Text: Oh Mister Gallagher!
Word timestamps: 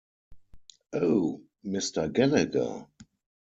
Oh 0.93 1.43
Mister 1.61 2.07
Gallagher! 2.07 2.87